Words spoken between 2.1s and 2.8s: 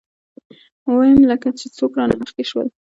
مخکې شول.